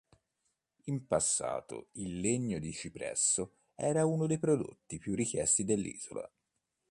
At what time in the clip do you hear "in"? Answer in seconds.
0.85-1.05